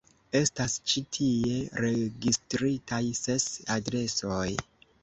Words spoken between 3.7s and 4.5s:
adresoj.